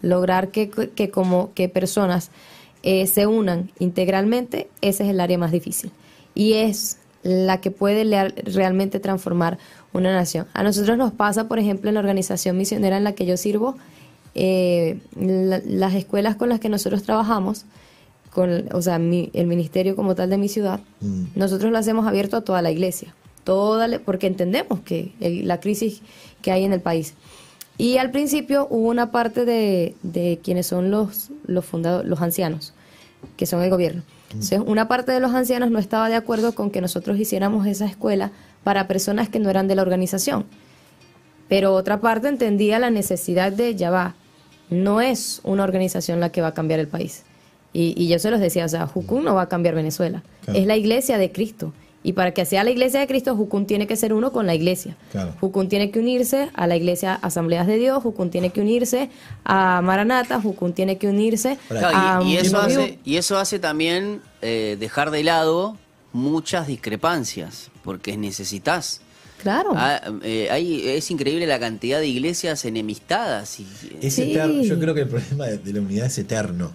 Lograr 0.00 0.48
que, 0.48 0.70
que 0.70 1.10
como 1.10 1.52
que 1.54 1.68
personas 1.68 2.30
eh, 2.82 3.06
se 3.06 3.26
unan 3.26 3.70
integralmente, 3.78 4.68
ese 4.80 5.04
es 5.04 5.10
el 5.10 5.20
área 5.20 5.36
más 5.36 5.52
difícil. 5.52 5.90
Y 6.34 6.54
es 6.54 6.98
la 7.22 7.60
que 7.60 7.70
puede 7.70 8.04
realmente 8.44 9.00
transformar 9.00 9.58
una 9.92 10.12
nación. 10.12 10.46
A 10.54 10.62
nosotros 10.62 10.96
nos 10.96 11.12
pasa, 11.12 11.48
por 11.48 11.58
ejemplo, 11.58 11.90
en 11.90 11.94
la 11.94 12.00
organización 12.00 12.56
misionera 12.56 12.96
en 12.96 13.04
la 13.04 13.12
que 13.12 13.26
yo 13.26 13.36
sirvo, 13.36 13.76
eh, 14.34 15.00
las 15.16 15.94
escuelas 15.94 16.36
con 16.36 16.48
las 16.48 16.60
que 16.60 16.68
nosotros 16.68 17.02
trabajamos, 17.02 17.66
con, 18.32 18.68
o 18.72 18.82
sea, 18.82 18.96
el 18.96 19.46
ministerio 19.46 19.96
como 19.96 20.14
tal 20.14 20.30
de 20.30 20.38
mi 20.38 20.48
ciudad, 20.48 20.80
mm. 21.00 21.24
nosotros 21.34 21.72
lo 21.72 21.78
hacemos 21.78 22.06
abierto 22.06 22.36
a 22.36 22.40
toda 22.42 22.62
la 22.62 22.70
iglesia, 22.70 23.14
toda 23.44 23.98
porque 24.00 24.26
entendemos 24.26 24.80
que 24.80 25.12
la 25.20 25.60
crisis 25.60 26.02
que 26.42 26.52
hay 26.52 26.64
en 26.64 26.72
el 26.72 26.80
país. 26.80 27.14
Y 27.78 27.98
al 27.98 28.10
principio 28.10 28.66
hubo 28.70 28.88
una 28.88 29.12
parte 29.12 29.44
de, 29.44 29.94
de 30.02 30.40
quienes 30.42 30.66
son 30.66 30.90
los, 30.90 31.30
los, 31.46 31.66
los 31.72 32.20
ancianos, 32.20 32.74
que 33.36 33.46
son 33.46 33.62
el 33.62 33.70
gobierno. 33.70 34.02
Mm. 34.02 34.32
Entonces, 34.32 34.60
una 34.66 34.88
parte 34.88 35.12
de 35.12 35.20
los 35.20 35.32
ancianos 35.32 35.70
no 35.70 35.78
estaba 35.78 36.08
de 36.08 36.16
acuerdo 36.16 36.54
con 36.54 36.70
que 36.70 36.80
nosotros 36.80 37.18
hiciéramos 37.18 37.66
esa 37.66 37.86
escuela 37.86 38.32
para 38.64 38.88
personas 38.88 39.28
que 39.28 39.38
no 39.38 39.48
eran 39.48 39.68
de 39.68 39.76
la 39.76 39.82
organización. 39.82 40.44
Pero 41.48 41.72
otra 41.74 42.00
parte 42.00 42.28
entendía 42.28 42.78
la 42.78 42.90
necesidad 42.90 43.52
de, 43.52 43.74
ya 43.74 43.90
va, 43.90 44.14
no 44.70 45.00
es 45.00 45.40
una 45.44 45.64
organización 45.64 46.20
la 46.20 46.30
que 46.30 46.42
va 46.42 46.48
a 46.48 46.54
cambiar 46.54 46.80
el 46.80 46.88
país. 46.88 47.24
Y, 47.72 48.08
yo 48.08 48.18
se 48.18 48.30
los 48.30 48.40
decía, 48.40 48.64
o 48.64 48.68
sea, 48.68 48.86
Jucún 48.86 49.24
no 49.24 49.34
va 49.34 49.42
a 49.42 49.48
cambiar 49.48 49.74
Venezuela. 49.74 50.22
Es 50.52 50.66
la 50.66 50.76
iglesia 50.76 51.18
de 51.18 51.30
Cristo. 51.30 51.72
Y 52.02 52.12
para 52.12 52.32
que 52.32 52.44
sea 52.46 52.64
la 52.64 52.70
iglesia 52.70 53.00
de 53.00 53.06
Cristo, 53.06 53.36
Jucún 53.36 53.66
tiene 53.66 53.86
que 53.86 53.96
ser 53.96 54.12
uno 54.12 54.32
con 54.32 54.46
la 54.46 54.54
iglesia. 54.54 54.96
Claro. 55.10 55.34
Jucún 55.40 55.68
tiene 55.68 55.90
que 55.90 55.98
unirse 55.98 56.48
a 56.54 56.66
la 56.66 56.76
iglesia 56.76 57.14
Asambleas 57.14 57.66
de 57.66 57.76
Dios, 57.76 58.02
Jucún 58.02 58.30
tiene 58.30 58.50
que 58.50 58.60
unirse 58.60 59.10
a 59.44 59.82
Maranata, 59.82 60.40
Jucún 60.40 60.72
tiene 60.72 60.96
que 60.96 61.08
unirse 61.08 61.58
a... 61.70 62.22
Y, 62.24 62.36
eso, 62.36 62.58
hace, 62.58 62.98
y 63.04 63.16
eso 63.16 63.36
hace 63.36 63.58
también 63.58 64.22
eh, 64.42 64.76
dejar 64.78 65.10
de 65.10 65.24
lado 65.24 65.76
muchas 66.12 66.68
discrepancias, 66.68 67.70
porque 67.82 68.16
necesitas 68.16 69.02
Claro. 69.42 69.70
Ah, 69.74 70.00
eh, 70.22 70.96
es 70.96 71.10
increíble 71.10 71.46
la 71.46 71.60
cantidad 71.60 72.00
de 72.00 72.08
iglesias 72.08 72.64
enemistadas. 72.64 73.60
Y, 73.60 73.66
Yo 74.64 74.78
creo 74.78 74.94
que 74.94 75.02
el 75.02 75.08
problema 75.08 75.46
de, 75.46 75.72
la 75.72 75.80
unidad 75.80 76.06
es 76.06 76.18
eterno. 76.18 76.72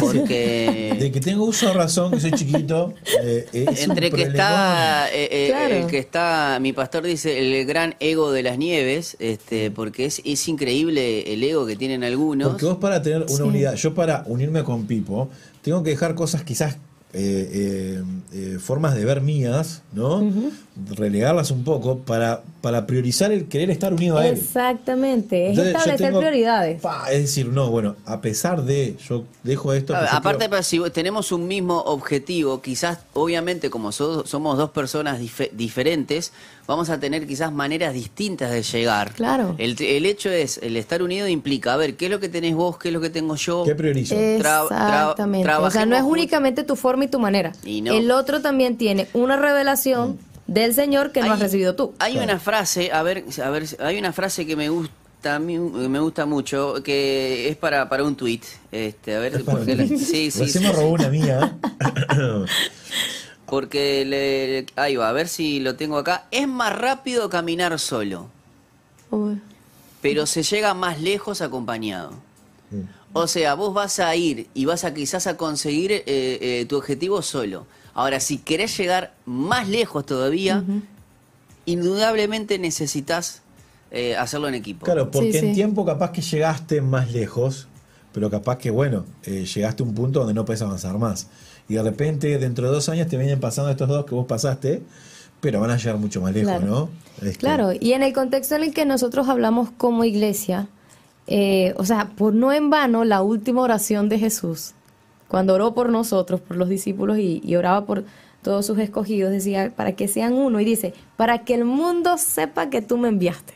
Porque... 0.00 0.96
de 0.98 1.12
que 1.12 1.20
tengo 1.20 1.44
uso 1.44 1.66
de 1.66 1.74
razón, 1.74 2.12
que 2.12 2.20
soy 2.20 2.32
chiquito. 2.32 2.94
Eh, 3.22 3.46
entre 3.52 4.10
que 4.10 4.22
está, 4.22 5.08
eh, 5.12 5.52
el 5.70 5.86
que 5.86 5.98
está, 5.98 6.58
mi 6.60 6.72
pastor 6.72 7.04
dice, 7.04 7.38
el 7.38 7.66
gran 7.66 7.94
ego 8.00 8.32
de 8.32 8.42
las 8.42 8.58
nieves, 8.58 9.16
este, 9.18 9.70
porque 9.70 10.06
es, 10.06 10.22
es 10.24 10.48
increíble 10.48 11.32
el 11.32 11.42
ego 11.42 11.66
que 11.66 11.76
tienen 11.76 12.04
algunos. 12.04 12.48
Porque 12.48 12.66
vos 12.66 12.78
para 12.78 13.02
tener 13.02 13.26
una 13.28 13.44
unidad, 13.44 13.74
yo 13.74 13.94
para 13.94 14.24
unirme 14.26 14.64
con 14.64 14.86
Pipo, 14.86 15.28
tengo 15.62 15.82
que 15.82 15.90
dejar 15.90 16.14
cosas 16.14 16.42
quizás 16.42 16.78
eh, 17.14 17.50
eh, 17.52 18.02
eh, 18.34 18.58
formas 18.60 18.94
de 18.94 19.04
ver 19.04 19.20
mías, 19.22 19.82
¿no? 19.92 20.22
Relegarlas 20.94 21.50
un 21.50 21.64
poco 21.64 21.98
para, 21.98 22.42
para 22.60 22.86
priorizar 22.86 23.32
el 23.32 23.46
querer 23.48 23.70
estar 23.70 23.92
unido 23.92 24.18
a 24.18 24.26
él. 24.28 24.34
Exactamente, 24.36 25.50
es 25.50 25.58
establecer 25.58 25.96
tengo- 26.08 26.20
prioridades. 26.20 26.80
pa, 26.80 27.10
es 27.10 27.22
decir, 27.22 27.46
no, 27.48 27.70
bueno, 27.70 27.96
a 28.04 28.20
pesar 28.20 28.62
de, 28.62 28.94
yo 29.08 29.24
dejo 29.42 29.72
esto. 29.72 29.94
A- 29.96 30.02
yo 30.02 30.06
Aparte, 30.16 30.38
quiero- 30.38 30.50
pero 30.50 30.62
si 30.62 30.78
tenemos 30.92 31.32
un 31.32 31.48
mismo 31.48 31.80
objetivo, 31.80 32.60
quizás, 32.60 32.98
obviamente, 33.14 33.70
como 33.70 33.90
so- 33.90 34.26
somos 34.26 34.56
dos 34.58 34.70
personas 34.70 35.18
dife- 35.20 35.50
diferentes, 35.52 36.32
vamos 36.66 36.90
a 36.90 37.00
tener 37.00 37.26
quizás 37.26 37.50
maneras 37.52 37.94
distintas 37.94 38.50
de 38.50 38.62
llegar. 38.62 39.12
Claro. 39.12 39.54
El, 39.58 39.80
el 39.82 40.04
hecho 40.06 40.30
es, 40.30 40.58
el 40.62 40.76
estar 40.76 41.02
unido 41.02 41.26
implica, 41.26 41.72
a 41.72 41.76
ver, 41.78 41.96
¿qué 41.96 42.04
es 42.04 42.10
lo 42.10 42.20
que 42.20 42.28
tenés 42.28 42.54
vos? 42.54 42.76
¿Qué 42.78 42.88
es 42.88 42.94
lo 42.94 43.00
que 43.00 43.10
tengo 43.10 43.34
yo? 43.36 43.64
¿Qué 43.64 43.74
priorizo? 43.74 44.14
Tra- 44.14 44.68
tra- 44.68 45.00
Exactamente. 45.02 45.50
o 45.50 45.70
sea, 45.70 45.86
no 45.86 45.96
es 45.96 46.02
únicamente 46.02 46.62
tu 46.64 46.76
forma 46.76 46.97
y 47.04 47.08
tu 47.08 47.18
manera. 47.18 47.52
Y 47.64 47.80
no. 47.82 47.92
El 47.92 48.10
otro 48.10 48.40
también 48.42 48.76
tiene 48.78 49.08
una 49.12 49.36
revelación 49.36 50.18
del 50.46 50.74
Señor 50.74 51.12
que 51.12 51.20
no 51.22 51.32
has 51.32 51.40
recibido 51.40 51.74
tú. 51.74 51.94
Hay 51.98 52.12
Claro. 52.14 52.30
una 52.32 52.40
frase, 52.40 52.90
a 52.92 53.02
ver, 53.02 53.24
a 53.44 53.50
ver, 53.50 53.64
hay 53.80 53.98
una 53.98 54.12
frase 54.12 54.46
que 54.46 54.56
me 54.56 54.68
gusta 54.68 55.34
a 55.34 55.38
mí, 55.38 55.58
me 55.58 55.98
gusta 56.00 56.26
mucho, 56.26 56.82
que 56.82 57.48
es 57.48 57.56
para, 57.56 57.88
para 57.88 58.04
un 58.04 58.16
tweet. 58.16 58.40
Este, 58.72 59.16
a 59.16 59.18
ver, 59.18 59.44
porque 59.44 59.74
la- 59.76 59.86
sí, 59.86 60.30
sí, 60.30 60.58
me 60.60 60.72
robó 60.72 60.90
una 60.92 61.08
mía. 61.08 61.56
porque 63.46 64.04
le, 64.04 64.66
ahí 64.80 64.96
va, 64.96 65.08
a 65.08 65.12
ver 65.12 65.28
si 65.28 65.60
lo 65.60 65.76
tengo 65.76 65.98
acá. 65.98 66.26
Es 66.30 66.46
más 66.46 66.76
rápido 66.78 67.28
caminar 67.30 67.78
solo, 67.78 68.28
Uy. 69.10 69.40
pero 70.02 70.26
se 70.26 70.42
llega 70.42 70.74
más 70.74 71.00
lejos 71.00 71.40
acompañado. 71.40 72.12
Mm. 72.70 72.82
O 73.12 73.26
sea, 73.26 73.54
vos 73.54 73.72
vas 73.74 74.00
a 74.00 74.14
ir 74.16 74.48
y 74.54 74.64
vas 74.66 74.84
a 74.84 74.92
quizás 74.94 75.26
a 75.26 75.36
conseguir 75.36 75.92
eh, 75.92 76.04
eh, 76.06 76.66
tu 76.68 76.76
objetivo 76.76 77.22
solo. 77.22 77.66
Ahora, 77.94 78.20
si 78.20 78.38
querés 78.38 78.76
llegar 78.76 79.14
más 79.24 79.68
lejos 79.68 80.06
todavía, 80.06 80.62
indudablemente 81.66 82.58
necesitas 82.58 83.42
eh, 83.90 84.16
hacerlo 84.16 84.48
en 84.48 84.54
equipo. 84.54 84.84
Claro, 84.84 85.10
porque 85.10 85.32
Sí, 85.32 85.38
en 85.38 85.54
tiempo 85.54 85.84
capaz 85.84 86.12
que 86.12 86.20
llegaste 86.20 86.80
más 86.80 87.10
lejos, 87.10 87.68
pero 88.12 88.30
capaz 88.30 88.58
que, 88.58 88.70
bueno, 88.70 89.04
eh, 89.24 89.44
llegaste 89.46 89.82
a 89.82 89.86
un 89.86 89.94
punto 89.94 90.20
donde 90.20 90.34
no 90.34 90.44
puedes 90.44 90.62
avanzar 90.62 90.98
más. 90.98 91.28
Y 91.68 91.74
de 91.74 91.82
repente, 91.82 92.38
dentro 92.38 92.66
de 92.68 92.74
dos 92.74 92.88
años, 92.88 93.08
te 93.08 93.16
vienen 93.16 93.40
pasando 93.40 93.70
estos 93.70 93.88
dos 93.88 94.04
que 94.06 94.14
vos 94.14 94.26
pasaste, 94.26 94.82
pero 95.40 95.60
van 95.60 95.70
a 95.70 95.76
llegar 95.76 95.96
mucho 95.98 96.20
más 96.20 96.32
lejos, 96.34 96.50
Claro. 96.52 96.66
¿no? 96.66 96.90
Este, 97.22 97.38
Claro, 97.38 97.72
y 97.78 97.92
en 97.92 98.02
el 98.02 98.12
contexto 98.12 98.54
en 98.56 98.62
el 98.64 98.74
que 98.74 98.84
nosotros 98.86 99.28
hablamos 99.28 99.70
como 99.76 100.04
iglesia, 100.04 100.68
eh, 101.28 101.74
o 101.76 101.84
sea, 101.84 102.06
por 102.16 102.34
no 102.34 102.52
en 102.52 102.70
vano 102.70 103.04
la 103.04 103.22
última 103.22 103.60
oración 103.62 104.08
de 104.08 104.18
Jesús, 104.18 104.72
cuando 105.28 105.54
oró 105.54 105.74
por 105.74 105.90
nosotros, 105.90 106.40
por 106.40 106.56
los 106.56 106.68
discípulos 106.68 107.18
y, 107.18 107.40
y 107.44 107.54
oraba 107.56 107.84
por 107.86 108.04
todos 108.42 108.64
sus 108.66 108.78
escogidos, 108.78 109.30
decía, 109.30 109.70
para 109.76 109.92
que 109.92 110.08
sean 110.08 110.32
uno, 110.32 110.58
y 110.60 110.64
dice, 110.64 110.94
para 111.16 111.44
que 111.44 111.54
el 111.54 111.64
mundo 111.64 112.16
sepa 112.18 112.70
que 112.70 112.80
tú 112.82 112.96
me 112.96 113.08
enviaste. 113.08 113.52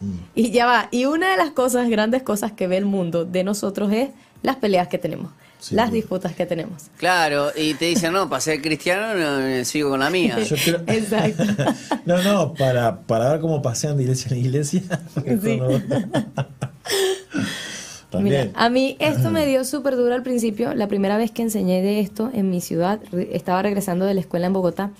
Mm. 0.00 0.12
Y 0.34 0.50
ya 0.52 0.66
va, 0.66 0.88
y 0.92 1.06
una 1.06 1.30
de 1.32 1.36
las 1.36 1.50
cosas, 1.50 1.88
grandes 1.90 2.22
cosas 2.22 2.52
que 2.52 2.66
ve 2.68 2.76
el 2.76 2.84
mundo 2.84 3.24
de 3.24 3.42
nosotros 3.44 3.92
es 3.92 4.10
las 4.42 4.56
peleas 4.56 4.88
que 4.88 4.98
tenemos, 4.98 5.32
Sí, 5.58 5.74
las 5.74 5.90
disputas 5.92 6.32
que 6.34 6.46
tenemos. 6.46 6.84
Claro, 6.96 7.48
y 7.56 7.74
te 7.74 7.86
dicen, 7.86 8.12
no, 8.14 8.28
para 8.30 8.40
ser 8.40 8.62
cristiano 8.62 9.14
no, 9.14 9.40
eh, 9.40 9.64
sigo 9.66 9.90
con 9.90 10.00
la 10.00 10.08
mía. 10.10 10.38
Yo 10.40 10.56
creo- 10.56 10.82
Exacto. 10.86 11.44
no, 12.06 12.22
no, 12.22 12.54
para, 12.54 13.00
para 13.00 13.32
ver 13.32 13.40
cómo 13.40 13.60
pasean 13.60 13.96
de 13.96 14.04
iglesia 14.04 14.28
en 14.30 14.38
iglesia. 14.38 14.82
Sí. 15.42 15.60
También. 18.10 18.48
Mira, 18.48 18.60
a 18.60 18.68
mí 18.70 18.96
esto 18.98 19.30
me 19.30 19.46
dio 19.46 19.64
súper 19.64 19.96
duro 19.96 20.14
al 20.14 20.22
principio. 20.22 20.74
La 20.74 20.88
primera 20.88 21.16
vez 21.16 21.30
que 21.30 21.42
enseñé 21.42 21.80
de 21.82 22.00
esto 22.00 22.30
en 22.32 22.50
mi 22.50 22.60
ciudad, 22.60 23.00
estaba 23.32 23.62
regresando 23.62 24.04
de 24.04 24.14
la 24.14 24.20
escuela 24.20 24.46
en 24.46 24.52
Bogotá. 24.52 24.90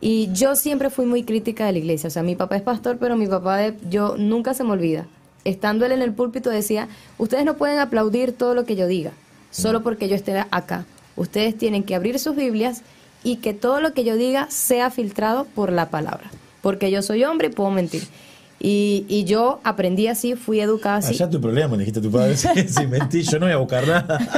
Y 0.00 0.28
yo 0.32 0.56
siempre 0.56 0.90
fui 0.90 1.06
muy 1.06 1.22
crítica 1.22 1.64
de 1.64 1.72
la 1.72 1.78
iglesia. 1.78 2.08
O 2.08 2.10
sea, 2.10 2.22
mi 2.22 2.34
papá 2.36 2.56
es 2.56 2.62
pastor, 2.62 2.98
pero 2.98 3.16
mi 3.16 3.26
papá, 3.26 3.56
de- 3.58 3.76
yo 3.88 4.16
nunca 4.18 4.52
se 4.52 4.64
me 4.64 4.70
olvida. 4.72 5.06
Estando 5.44 5.86
él 5.86 5.92
en 5.92 6.02
el 6.02 6.12
púlpito 6.12 6.50
decía, 6.50 6.88
ustedes 7.18 7.44
no 7.44 7.56
pueden 7.56 7.78
aplaudir 7.78 8.32
todo 8.32 8.54
lo 8.54 8.64
que 8.64 8.76
yo 8.76 8.86
diga, 8.86 9.12
solo 9.50 9.82
porque 9.82 10.08
yo 10.08 10.14
esté 10.14 10.36
acá. 10.50 10.84
Ustedes 11.16 11.56
tienen 11.56 11.82
que 11.84 11.94
abrir 11.94 12.18
sus 12.18 12.36
Biblias 12.36 12.82
y 13.24 13.36
que 13.36 13.54
todo 13.54 13.80
lo 13.80 13.92
que 13.92 14.04
yo 14.04 14.16
diga 14.16 14.46
sea 14.50 14.90
filtrado 14.90 15.44
por 15.54 15.72
la 15.72 15.88
palabra. 15.90 16.30
Porque 16.62 16.90
yo 16.90 17.02
soy 17.02 17.24
hombre 17.24 17.48
y 17.48 17.50
puedo 17.50 17.70
mentir. 17.70 18.02
Y, 18.64 19.04
y 19.08 19.24
yo 19.24 19.58
aprendí 19.64 20.06
así, 20.06 20.36
fui 20.36 20.60
educada 20.60 20.98
así. 20.98 21.14
Allá 21.14 21.28
tu 21.28 21.40
problema, 21.40 21.72
le 21.76 21.80
dijiste 21.80 21.98
a 21.98 22.02
tu 22.02 22.12
padre. 22.12 22.36
Si, 22.42 22.68
si 22.68 22.86
mentí, 22.86 23.22
yo 23.22 23.40
no 23.40 23.46
voy 23.46 23.54
a 23.54 23.56
buscar 23.58 23.86
nada. 23.86 24.18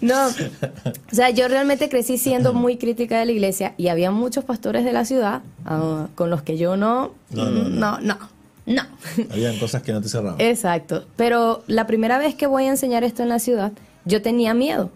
No, 0.00 0.26
o 0.26 1.14
sea, 1.14 1.30
yo 1.30 1.46
realmente 1.46 1.88
crecí 1.88 2.18
siendo 2.18 2.54
muy 2.54 2.76
crítica 2.76 3.20
de 3.20 3.24
la 3.24 3.30
iglesia 3.30 3.74
y 3.76 3.86
había 3.86 4.10
muchos 4.10 4.42
pastores 4.42 4.84
de 4.84 4.92
la 4.92 5.04
ciudad 5.04 5.42
ah, 5.64 6.08
con 6.16 6.28
los 6.28 6.42
que 6.42 6.58
yo 6.58 6.76
no, 6.76 7.12
No, 7.30 7.44
no, 7.44 7.68
no, 7.68 8.00
no, 8.00 8.18
no. 8.66 8.82
Habían 9.30 9.56
cosas 9.58 9.82
que 9.82 9.92
no 9.92 10.02
te 10.02 10.08
cerraban. 10.08 10.40
Exacto, 10.40 11.04
pero 11.14 11.62
la 11.68 11.86
primera 11.86 12.18
vez 12.18 12.34
que 12.34 12.48
voy 12.48 12.64
a 12.64 12.70
enseñar 12.70 13.04
esto 13.04 13.22
en 13.22 13.28
la 13.28 13.38
ciudad, 13.38 13.70
yo 14.04 14.22
tenía 14.22 14.54
miedo. 14.54 14.90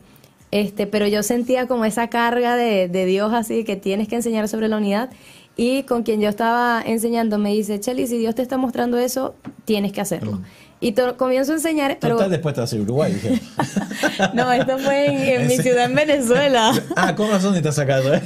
Este, 0.51 0.89
pero 0.89 1.07
yo 1.07 1.23
sentía 1.23 1.69
como 1.69 1.85
esa 1.85 2.09
carga 2.09 2.57
de, 2.57 2.89
de 2.89 3.07
Dios 3.07 3.33
así 3.33 3.63
que 3.63 3.77
tienes 3.77 4.09
que 4.09 4.17
enseñar 4.17 4.49
sobre 4.49 4.67
la 4.67 4.79
unidad 4.79 5.11
y 5.57 5.85
con 5.85 6.03
quien 6.03 6.21
yo 6.21 6.29
estaba 6.29 6.83
enseñando 6.85 7.39
me 7.39 7.53
dice, 7.53 7.81
Cheli, 7.81 8.07
si 8.07 8.19
Dios 8.19 8.35
te 8.35 8.43
está 8.43 8.59
mostrando 8.59 8.99
eso, 8.99 9.35
tienes 9.65 9.93
que 9.93 10.03
hacerlo. 10.03 10.41
Y 10.87 10.93
to- 10.93 11.16
comienzo 11.16 11.50
a 11.50 11.57
enseñar, 11.57 11.99
pero 12.00 12.14
Total, 12.14 12.31
después 12.31 12.55
te 12.55 12.61
a 12.61 12.81
Uruguay. 12.81 13.12
Dije. 13.12 13.40
no, 14.35 14.52
esto 14.52 14.78
fue 14.78 15.07
en, 15.07 15.40
en 15.43 15.49
mi 15.49 15.57
ciudad 15.62 15.87
en 15.87 15.95
Venezuela. 15.97 16.73
Ah, 16.97 17.14
con 17.14 17.28
razón 17.31 17.52
te 17.52 17.59
estás 17.59 17.75
sacando. 17.75 18.14
¿eh? 18.14 18.23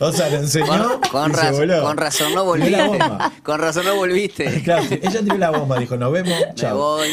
o 0.00 0.12
sea, 0.12 0.28
le 0.28 0.36
enseñó. 0.38 0.66
Con, 0.66 1.00
con 1.10 1.30
y 1.30 1.34
se 1.34 1.40
razón, 1.40 1.58
voló. 1.68 1.82
con 1.82 1.96
razón 1.96 2.34
no 2.34 2.44
volviste. 2.44 2.98
Con 3.42 3.60
razón 3.60 3.84
no 3.86 3.96
volviste. 3.96 4.62
Claro, 4.62 4.84
ella 4.90 5.20
tiró 5.22 5.38
la 5.38 5.50
bomba, 5.50 5.78
dijo, 5.78 5.96
nos 5.96 6.12
vemos, 6.12 6.34
Me 6.48 6.54
chao. 6.54 6.76
voy. 6.76 7.08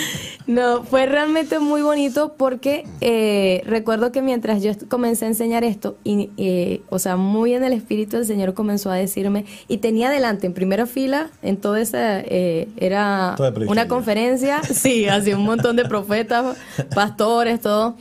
No, 0.48 0.84
fue 0.84 1.06
realmente 1.06 1.60
muy 1.60 1.82
bonito 1.82 2.36
porque 2.38 2.86
eh, 3.02 3.64
recuerdo 3.66 4.12
que 4.12 4.22
mientras 4.22 4.62
yo 4.62 4.72
comencé 4.90 5.26
a 5.26 5.28
enseñar 5.30 5.64
esto, 5.64 5.98
y, 6.04 6.30
eh, 6.38 6.82
o 6.90 7.00
sea, 7.00 7.16
muy 7.16 7.54
en 7.54 7.64
el 7.64 7.74
espíritu 7.74 8.18
el 8.18 8.26
Señor 8.26 8.54
comenzó 8.54 8.92
a 8.92 8.96
decirme, 8.96 9.46
y 9.68 9.78
tenía 9.78 10.10
delante 10.10 10.46
en 10.48 10.54
primera 10.54 10.86
fila, 10.86 11.30
en 11.42 11.58
toda 11.58 11.80
esa, 11.82 12.20
eh, 12.20 12.68
era 12.78 13.36
una 13.68 13.88
conferencia, 13.88 14.55
sí, 14.74 15.08
así 15.08 15.34
un 15.34 15.44
montón 15.44 15.76
de 15.76 15.86
profetas, 15.86 16.58
pastores, 16.94 17.62
todo, 17.62 17.96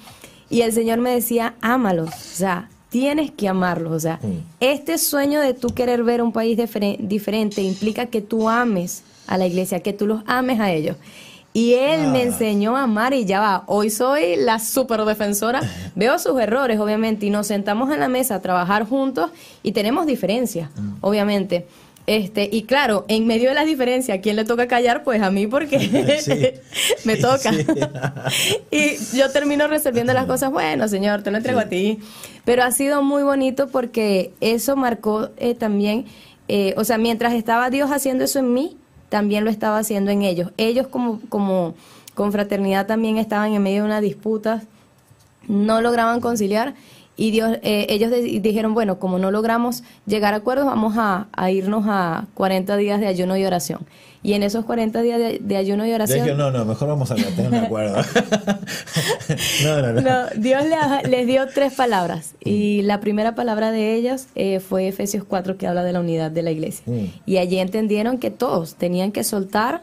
y 0.50 0.60
el 0.62 0.72
Señor 0.72 0.98
me 0.98 1.10
decía, 1.10 1.54
ámalos, 1.60 2.10
o 2.10 2.36
sea, 2.36 2.68
tienes 2.90 3.30
que 3.32 3.48
amarlos, 3.48 3.92
o 3.92 4.00
sea, 4.00 4.20
Mm. 4.22 4.38
este 4.60 4.98
sueño 4.98 5.40
de 5.40 5.54
tú 5.54 5.68
querer 5.74 6.04
ver 6.04 6.22
un 6.22 6.32
país 6.32 6.56
difere- 6.58 6.98
diferente 7.00 7.60
implica 7.62 8.06
que 8.06 8.20
tú 8.20 8.48
ames 8.48 9.02
a 9.26 9.36
la 9.38 9.46
iglesia, 9.46 9.80
que 9.80 9.92
tú 9.92 10.06
los 10.06 10.22
ames 10.26 10.60
a 10.60 10.70
ellos. 10.70 10.96
Y 11.56 11.74
él 11.74 12.08
me 12.08 12.18
Ah. 12.18 12.22
enseñó 12.24 12.76
a 12.76 12.82
amar 12.82 13.14
y 13.14 13.24
ya 13.26 13.38
va. 13.40 13.62
Hoy 13.68 13.88
soy 13.88 14.34
la 14.36 14.58
super 14.58 15.04
defensora. 15.04 15.60
Veo 15.94 16.18
sus 16.18 16.38
errores, 16.40 16.80
obviamente, 16.80 17.26
y 17.26 17.30
nos 17.30 17.46
sentamos 17.46 17.92
en 17.92 18.00
la 18.00 18.08
mesa 18.08 18.34
a 18.36 18.42
trabajar 18.42 18.84
juntos 18.88 19.30
y 19.62 19.70
tenemos 19.70 20.04
diferencias, 20.06 20.68
obviamente. 21.00 21.66
Este, 22.06 22.50
y 22.52 22.64
claro, 22.64 23.06
en 23.08 23.26
medio 23.26 23.48
de 23.48 23.54
las 23.54 23.64
diferencias, 23.64 24.18
¿a 24.18 24.20
quién 24.20 24.36
le 24.36 24.44
toca 24.44 24.68
callar? 24.68 25.04
Pues 25.04 25.22
a 25.22 25.30
mí, 25.30 25.46
porque 25.46 25.78
Sí, 26.20 26.32
me 27.04 27.16
toca. 27.16 27.50
sí. 27.52 28.58
y 28.70 29.16
yo 29.16 29.30
termino 29.30 29.66
resolviendo 29.68 30.12
las 30.12 30.26
cosas, 30.26 30.50
bueno, 30.50 30.86
señor, 30.88 31.22
te 31.22 31.30
lo 31.30 31.38
entrego 31.38 31.60
a 31.60 31.66
ti. 31.66 32.00
Pero 32.44 32.62
ha 32.62 32.70
sido 32.72 33.02
muy 33.02 33.22
bonito 33.22 33.68
porque 33.68 34.32
eso 34.42 34.76
marcó 34.76 35.30
eh, 35.38 35.54
también, 35.54 36.04
eh, 36.48 36.74
o 36.76 36.84
sea, 36.84 36.98
mientras 36.98 37.32
estaba 37.32 37.70
Dios 37.70 37.90
haciendo 37.90 38.24
eso 38.24 38.38
en 38.38 38.52
mí, 38.52 38.76
también 39.08 39.44
lo 39.44 39.50
estaba 39.50 39.78
haciendo 39.78 40.10
en 40.10 40.22
ellos. 40.22 40.50
Ellos 40.58 40.88
como, 40.88 41.20
como 41.30 41.74
confraternidad 42.14 42.86
también 42.86 43.16
estaban 43.16 43.54
en 43.54 43.62
medio 43.62 43.80
de 43.82 43.86
una 43.86 44.02
disputa, 44.02 44.62
no 45.48 45.80
lograban 45.80 46.20
conciliar 46.20 46.74
y 47.16 47.30
Dios, 47.30 47.58
eh, 47.62 47.86
ellos 47.90 48.10
de- 48.10 48.22
dijeron, 48.40 48.74
bueno, 48.74 48.98
como 48.98 49.18
no 49.18 49.30
logramos 49.30 49.82
llegar 50.06 50.34
a 50.34 50.38
acuerdos, 50.38 50.66
vamos 50.66 50.94
a, 50.96 51.28
a 51.32 51.50
irnos 51.50 51.84
a 51.86 52.26
40 52.34 52.76
días 52.76 53.00
de 53.00 53.06
ayuno 53.06 53.36
y 53.36 53.44
oración. 53.44 53.80
Y 54.22 54.32
en 54.32 54.42
esos 54.42 54.64
40 54.64 55.02
días 55.02 55.18
de, 55.18 55.38
de 55.38 55.56
ayuno 55.56 55.86
y 55.86 55.92
oración... 55.92 56.36
no, 56.38 56.50
no, 56.50 56.64
mejor 56.64 56.88
vamos 56.88 57.10
a 57.10 57.14
tener 57.14 57.48
un 57.48 57.54
acuerdo. 57.54 57.96
no, 59.64 59.82
no, 59.82 59.92
no. 59.92 60.00
No, 60.00 60.26
Dios 60.36 60.62
les, 60.64 61.10
les 61.10 61.26
dio 61.26 61.46
tres 61.48 61.74
palabras 61.74 62.34
y 62.40 62.82
la 62.82 63.00
primera 63.00 63.34
palabra 63.34 63.70
de 63.70 63.94
ellas 63.94 64.28
eh, 64.34 64.60
fue 64.60 64.88
Efesios 64.88 65.24
4 65.24 65.56
que 65.58 65.66
habla 65.66 65.84
de 65.84 65.92
la 65.92 66.00
unidad 66.00 66.30
de 66.30 66.42
la 66.42 66.50
iglesia. 66.50 66.82
Mm. 66.86 67.04
Y 67.26 67.36
allí 67.36 67.58
entendieron 67.58 68.18
que 68.18 68.30
todos 68.30 68.76
tenían 68.76 69.12
que 69.12 69.24
soltar, 69.24 69.82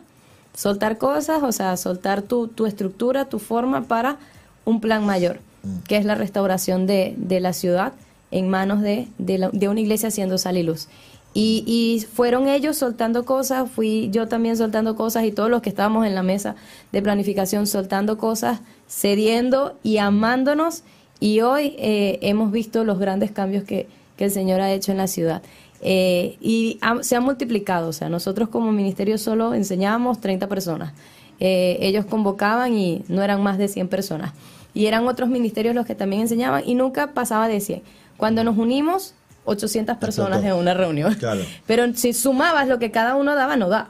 soltar 0.55 0.97
cosas, 0.97 1.43
o 1.43 1.51
sea, 1.51 1.77
soltar 1.77 2.21
tu, 2.23 2.47
tu 2.47 2.65
estructura, 2.65 3.25
tu 3.25 3.39
forma 3.39 3.83
para 3.83 4.17
un 4.65 4.81
plan 4.81 5.05
mayor, 5.05 5.39
que 5.87 5.97
es 5.97 6.05
la 6.05 6.15
restauración 6.15 6.87
de, 6.87 7.13
de 7.17 7.39
la 7.39 7.53
ciudad 7.53 7.93
en 8.31 8.49
manos 8.49 8.81
de, 8.81 9.07
de, 9.17 9.37
la- 9.37 9.49
de 9.51 9.67
una 9.69 9.79
iglesia 9.81 10.07
haciendo 10.09 10.37
sal 10.37 10.57
y 10.57 10.63
luz. 10.63 10.87
Y, 11.33 11.63
y 11.65 12.01
fueron 12.13 12.49
ellos 12.49 12.75
soltando 12.77 13.23
cosas, 13.23 13.69
fui 13.71 14.09
yo 14.11 14.27
también 14.27 14.57
soltando 14.57 14.95
cosas 14.97 15.23
y 15.23 15.31
todos 15.31 15.49
los 15.49 15.61
que 15.61 15.69
estábamos 15.69 16.05
en 16.05 16.13
la 16.13 16.23
mesa 16.23 16.55
de 16.91 17.01
planificación 17.01 17.67
soltando 17.67 18.17
cosas, 18.17 18.59
cediendo 18.89 19.77
y 19.83 19.97
amándonos 19.97 20.83
Y 21.21 21.41
hoy 21.41 21.75
eh, 21.77 22.19
hemos 22.21 22.51
visto 22.51 22.83
los 22.83 22.99
grandes 22.99 23.31
cambios 23.31 23.63
que, 23.63 23.87
que 24.17 24.25
el 24.25 24.31
Señor 24.31 24.59
ha 24.59 24.73
hecho 24.73 24.91
en 24.91 24.97
la 24.97 25.07
ciudad. 25.07 25.41
Eh, 25.81 26.37
y 26.41 26.79
se 27.01 27.15
ha 27.15 27.21
multiplicado, 27.21 27.89
o 27.89 27.93
sea, 27.93 28.09
nosotros 28.09 28.49
como 28.49 28.71
ministerio 28.71 29.17
solo 29.17 29.53
enseñábamos 29.53 30.19
30 30.19 30.47
personas. 30.47 30.93
Eh, 31.39 31.77
ellos 31.81 32.05
convocaban 32.05 32.73
y 32.75 33.03
no 33.07 33.21
eran 33.23 33.41
más 33.41 33.57
de 33.57 33.67
100 33.67 33.87
personas. 33.87 34.33
Y 34.73 34.85
eran 34.85 35.07
otros 35.07 35.29
ministerios 35.29 35.75
los 35.75 35.85
que 35.85 35.95
también 35.95 36.21
enseñaban 36.23 36.63
y 36.65 36.75
nunca 36.75 37.11
pasaba 37.13 37.47
de 37.47 37.59
100. 37.59 37.81
Cuando 38.17 38.43
nos 38.43 38.57
unimos, 38.57 39.13
800 39.45 39.97
personas 39.97 40.43
en 40.43 40.53
una 40.53 40.73
reunión. 40.73 41.13
Claro. 41.15 41.41
Pero 41.67 41.93
si 41.95 42.13
sumabas 42.13 42.67
lo 42.67 42.79
que 42.79 42.91
cada 42.91 43.15
uno 43.15 43.35
daba, 43.35 43.57
no 43.57 43.69
da. 43.69 43.89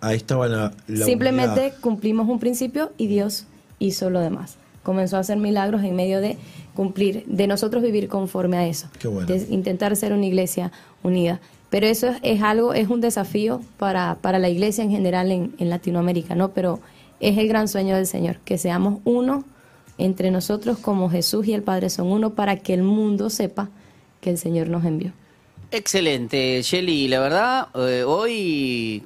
Ahí 0.00 0.16
estaba 0.16 0.48
la, 0.48 0.72
la 0.86 1.04
Simplemente 1.06 1.60
unidad. 1.60 1.80
cumplimos 1.80 2.28
un 2.28 2.38
principio 2.38 2.92
y 2.98 3.06
Dios 3.06 3.46
hizo 3.78 4.10
lo 4.10 4.20
demás. 4.20 4.56
Comenzó 4.82 5.16
a 5.16 5.20
hacer 5.20 5.38
milagros 5.38 5.82
en 5.82 5.96
medio 5.96 6.20
de 6.20 6.36
cumplir, 6.74 7.24
de 7.26 7.46
nosotros 7.46 7.82
vivir 7.82 8.08
conforme 8.08 8.56
a 8.58 8.66
eso, 8.66 8.88
Qué 8.98 9.08
bueno. 9.08 9.26
de 9.26 9.46
intentar 9.48 9.96
ser 9.96 10.12
una 10.12 10.26
iglesia 10.26 10.72
unida. 11.02 11.40
Pero 11.70 11.86
eso 11.86 12.08
es, 12.08 12.18
es 12.22 12.42
algo, 12.42 12.74
es 12.74 12.88
un 12.88 13.00
desafío 13.00 13.62
para, 13.78 14.16
para 14.20 14.38
la 14.38 14.48
iglesia 14.48 14.84
en 14.84 14.90
general 14.90 15.32
en, 15.32 15.54
en 15.58 15.70
Latinoamérica, 15.70 16.34
¿no? 16.34 16.50
Pero 16.50 16.80
es 17.20 17.38
el 17.38 17.48
gran 17.48 17.66
sueño 17.68 17.96
del 17.96 18.06
Señor, 18.06 18.36
que 18.44 18.58
seamos 18.58 19.00
uno 19.04 19.44
entre 19.98 20.30
nosotros 20.30 20.78
como 20.78 21.10
Jesús 21.10 21.46
y 21.46 21.52
el 21.52 21.62
Padre 21.62 21.90
son 21.90 22.08
uno 22.08 22.30
para 22.30 22.56
que 22.56 22.74
el 22.74 22.82
mundo 22.82 23.30
sepa 23.30 23.68
que 24.20 24.30
el 24.30 24.38
Señor 24.38 24.68
nos 24.68 24.84
envió. 24.84 25.12
Excelente, 25.70 26.60
Shelly. 26.62 27.08
La 27.08 27.20
verdad, 27.20 27.68
eh, 27.74 28.04
hoy 28.04 29.02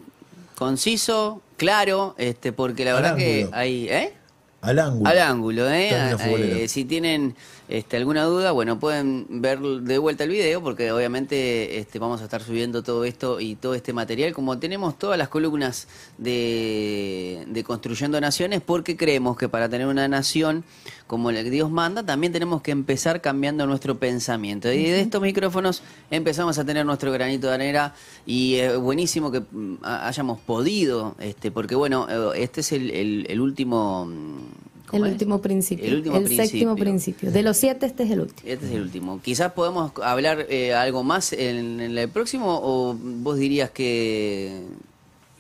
conciso, 0.55 1.41
claro, 1.57 2.15
este, 2.19 2.53
porque 2.53 2.85
la 2.85 2.95
verdad 2.95 3.17
que 3.17 3.49
hay, 3.53 3.89
¿eh? 3.89 4.13
Al 4.61 4.81
ángulo. 4.81 5.09
Al 5.09 5.19
ángulo, 5.21 5.71
¿eh? 5.71 5.91
Ah, 5.95 6.17
eh, 6.21 6.67
si 6.67 6.85
tienen 6.85 7.37
este, 7.69 7.97
alguna 7.97 8.25
duda, 8.25 8.51
bueno, 8.51 8.81
pueden 8.81 9.41
ver 9.41 9.61
de 9.61 9.99
vuelta 9.99 10.25
el 10.25 10.31
video 10.31 10.61
porque 10.61 10.91
obviamente 10.91 11.79
este, 11.79 12.01
vamos 12.01 12.21
a 12.23 12.25
estar 12.25 12.43
subiendo 12.43 12.83
todo 12.83 13.05
esto 13.05 13.39
y 13.39 13.55
todo 13.55 13.75
este 13.75 13.93
material 13.93 14.33
como 14.33 14.59
tenemos 14.59 14.99
todas 14.99 15.17
las 15.17 15.29
columnas 15.29 15.87
de, 16.19 17.45
de 17.47 17.63
Construyendo 17.63 18.21
Naciones 18.21 18.61
porque 18.61 18.97
creemos 18.97 19.37
que 19.37 19.49
para 19.49 19.69
tener 19.69 19.87
una 19.87 20.09
nación 20.09 20.65
como 21.09 21.31
que 21.31 21.43
Dios 21.51 21.71
manda, 21.71 22.05
también 22.07 22.33
tenemos 22.33 22.63
que 22.63 22.71
empezar 22.71 23.21
cambiando 23.21 23.67
nuestro 23.67 23.99
pensamiento. 23.99 24.71
Y 24.73 24.85
de 24.85 25.01
estos 25.01 25.21
micrófonos 25.21 25.83
empezamos 26.11 26.57
a 26.59 26.65
tener 26.65 26.87
nuestro 26.87 27.11
granito 27.11 27.49
de 27.49 27.55
arena 27.55 27.95
y 28.27 28.55
es 28.57 28.79
buenísimo 28.79 29.33
que 29.33 29.41
mm, 29.41 29.79
ha- 29.83 30.07
hayamos 30.07 30.39
podido, 30.39 31.17
este, 31.19 31.51
porque 31.51 31.75
bueno, 31.75 32.07
eh, 32.09 32.43
este 32.45 32.61
es 32.61 32.71
el, 32.73 32.91
el- 32.93 33.27
el 33.29 33.41
último... 33.41 34.07
mm, 34.07 34.95
El 34.95 35.03
último 35.03 35.41
principio. 35.41 35.85
El 35.87 35.97
último 35.97 36.17
séptimo 36.17 36.37
principio. 36.37 36.77
principio. 36.77 37.31
De 37.33 37.43
los 37.43 37.57
siete, 37.57 37.87
este 37.87 38.03
es 38.05 38.11
el 38.11 38.21
último. 38.21 38.49
Este 38.49 38.67
es 38.67 38.73
el 38.73 38.83
último. 38.83 39.21
Quizás 39.23 39.53
podemos 39.53 39.93
hablar 40.03 40.47
eh, 40.49 40.73
algo 40.75 41.03
más 41.05 41.33
en, 41.33 41.81
en 41.81 41.99
el 41.99 42.09
próximo 42.09 42.61
o 42.63 42.95
vos 42.95 43.39
dirías 43.39 43.71
que, 43.71 44.61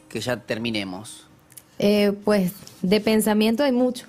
que 0.09 0.21
ya 0.21 0.37
terminemos. 0.41 1.25
Eh, 1.79 2.13
pues 2.25 2.53
de 2.83 3.01
pensamiento 3.01 3.63
hay 3.65 3.73
mucho. 3.73 4.07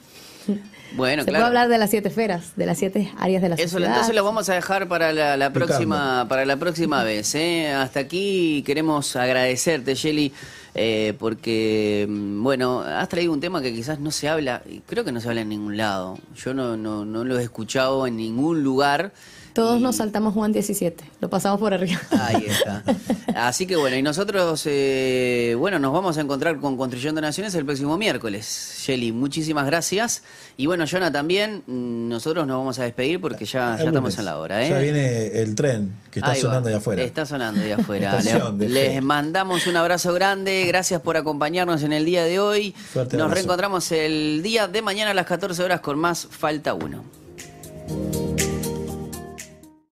Bueno, 0.94 1.24
Se 1.24 1.30
claro. 1.30 1.44
puede 1.44 1.48
hablar 1.48 1.70
de 1.70 1.78
las 1.78 1.90
siete 1.90 2.10
esferas, 2.10 2.54
de 2.56 2.66
las 2.66 2.78
siete 2.78 3.12
áreas 3.18 3.42
de 3.42 3.50
la 3.50 3.56
Eso 3.56 3.70
sociedad. 3.70 3.90
entonces 3.92 4.16
lo 4.16 4.24
vamos 4.24 4.50
a 4.50 4.56
dejar 4.56 4.88
para 4.88 5.14
la, 5.14 5.38
la 5.38 5.52
próxima 5.54 6.26
para 6.28 6.46
la 6.46 6.58
próxima 6.58 7.04
vez. 7.04 7.36
¿eh? 7.36 7.72
Hasta 7.72 8.00
aquí 8.02 8.64
queremos 8.66 9.16
agradecerte, 9.16 9.94
Shelly, 9.96 10.34
eh, 10.76 11.14
porque 11.20 12.06
mm, 12.10 12.44
bueno, 12.44 12.82
has 12.82 13.10
traído 13.10 13.34
un 13.34 13.40
tema 13.40 13.62
que 13.62 13.74
quizás 13.74 14.00
no 14.00 14.12
se 14.12 14.30
habla, 14.30 14.62
y 14.70 14.80
creo 14.80 15.04
que 15.04 15.12
no 15.12 15.20
se 15.22 15.30
habla 15.30 15.42
en 15.42 15.50
ningún 15.50 15.78
lado. 15.78 16.18
Yo 16.36 16.54
no, 16.54 16.78
no, 16.78 17.06
no 17.06 17.24
lo 17.24 17.40
he 17.40 17.44
escuchado 17.44 18.06
en 18.08 18.18
ningún 18.18 18.64
lugar. 18.64 19.12
Todos 19.54 19.80
Y- 19.80 19.84
nos 19.84 19.96
saltamos 19.96 20.34
Juan 20.36 20.52
17, 20.54 21.04
lo 21.22 21.30
pasamos 21.30 21.60
por 21.60 21.74
arriba. 21.74 22.00
Ahí 22.12 22.46
está. 22.48 22.84
Así 23.36 23.66
que 23.66 23.76
bueno, 23.76 23.98
y 23.98 24.02
nosotros, 24.04 24.62
eh, 24.68 25.56
bueno, 25.58 25.80
nos 25.80 25.92
vamos 25.92 26.18
a 26.18 26.22
encontrar 26.22 26.60
con 26.60 26.78
Construyendo 26.78 27.20
Naciones 27.20 27.56
el 27.56 27.66
próximo 27.66 27.98
miércoles. 27.98 28.76
Shelly, 28.86 29.12
muchísimas 29.12 29.66
gracias. 29.66 30.22
Y 30.56 30.68
bueno, 30.68 30.86
Jonah 30.90 31.12
también, 31.12 31.64
mm, 31.66 32.10
nosotros 32.10 32.46
nos 32.46 32.58
vamos 32.58 32.78
a 32.80 32.84
despedir 32.84 33.20
porque 33.20 33.46
ya, 33.46 33.76
ya 33.78 33.86
estamos 33.86 34.18
en 34.20 34.26
la 34.26 34.38
hora. 34.38 34.64
¿eh? 34.66 34.70
Ya 34.70 34.78
viene 34.80 35.28
el 35.42 35.56
tren 35.56 35.94
que 36.12 36.20
está 36.20 36.32
Ahí 36.32 36.38
va. 36.42 36.50
sonando 36.50 36.70
de 36.70 36.76
afuera. 36.76 37.02
Está 37.04 37.26
sonando 37.26 37.60
de 37.62 37.74
afuera. 37.74 38.18
De 38.54 38.70
les 38.70 39.02
mandamos 39.02 39.66
un 39.68 39.76
abrazo 39.76 40.14
grande 40.14 40.59
gracias 40.66 41.02
por 41.02 41.18
acompañarnos 41.18 41.84
en 41.84 41.94
el 41.94 42.06
día 42.06 42.24
de 42.24 42.40
hoy. 42.40 42.76
Nos 43.14 43.32
reencontramos 43.32 43.92
el 43.92 44.42
día 44.44 44.68
de 44.68 44.82
mañana 44.82 45.12
a 45.12 45.14
las 45.14 45.26
14 45.26 45.64
horas 45.64 45.82
con 45.82 45.98
más 45.98 46.28
Falta 46.30 46.74
1. 46.74 48.29